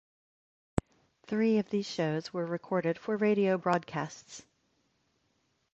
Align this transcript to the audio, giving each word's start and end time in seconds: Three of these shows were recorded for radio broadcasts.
Three 1.27 1.59
of 1.59 1.69
these 1.69 1.85
shows 1.85 2.33
were 2.33 2.47
recorded 2.47 2.97
for 2.97 3.17
radio 3.17 3.59
broadcasts. 3.59 4.43